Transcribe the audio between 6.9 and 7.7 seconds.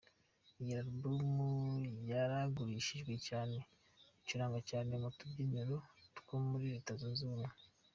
zunze ubumwe.